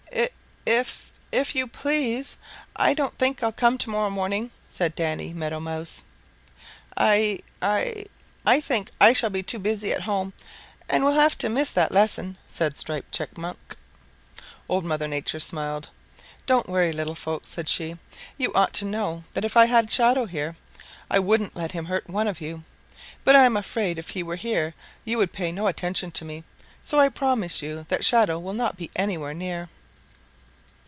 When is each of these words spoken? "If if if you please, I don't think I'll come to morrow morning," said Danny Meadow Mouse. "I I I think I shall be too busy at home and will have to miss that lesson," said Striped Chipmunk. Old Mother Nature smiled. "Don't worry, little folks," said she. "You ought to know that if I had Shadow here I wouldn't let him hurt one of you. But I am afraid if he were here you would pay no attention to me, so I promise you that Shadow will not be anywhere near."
"If 0.63 0.67
if 1.43 1.47
if 1.47 1.55
you 1.55 1.65
please, 1.67 2.37
I 2.75 2.93
don't 2.93 3.17
think 3.17 3.41
I'll 3.43 3.51
come 3.51 3.77
to 3.79 3.89
morrow 3.89 4.09
morning," 4.11 4.51
said 4.69 4.93
Danny 4.95 5.33
Meadow 5.33 5.59
Mouse. 5.59 6.03
"I 6.95 7.39
I 7.61 8.05
I 8.45 8.61
think 8.61 8.91
I 8.99 9.11
shall 9.13 9.31
be 9.31 9.41
too 9.43 9.57
busy 9.59 9.91
at 9.91 10.03
home 10.03 10.33
and 10.87 11.03
will 11.03 11.13
have 11.13 11.35
to 11.39 11.49
miss 11.49 11.71
that 11.71 11.91
lesson," 11.91 12.37
said 12.47 12.77
Striped 12.77 13.11
Chipmunk. 13.11 13.75
Old 14.69 14.85
Mother 14.85 15.07
Nature 15.07 15.39
smiled. 15.39 15.89
"Don't 16.45 16.69
worry, 16.69 16.93
little 16.93 17.15
folks," 17.15 17.49
said 17.49 17.67
she. 17.67 17.97
"You 18.37 18.53
ought 18.53 18.73
to 18.75 18.85
know 18.85 19.23
that 19.33 19.45
if 19.45 19.57
I 19.57 19.65
had 19.65 19.89
Shadow 19.91 20.25
here 20.25 20.55
I 21.09 21.17
wouldn't 21.19 21.55
let 21.55 21.71
him 21.73 21.85
hurt 21.85 22.07
one 22.07 22.27
of 22.27 22.39
you. 22.39 22.63
But 23.25 23.35
I 23.35 23.45
am 23.45 23.57
afraid 23.57 23.97
if 23.97 24.09
he 24.09 24.21
were 24.23 24.35
here 24.37 24.73
you 25.03 25.17
would 25.17 25.33
pay 25.33 25.51
no 25.51 25.65
attention 25.67 26.11
to 26.11 26.25
me, 26.25 26.43
so 26.83 26.99
I 26.99 27.09
promise 27.09 27.61
you 27.63 27.83
that 27.89 28.05
Shadow 28.05 28.37
will 28.39 28.53
not 28.53 28.77
be 28.77 28.89
anywhere 28.95 29.33
near." 29.33 29.67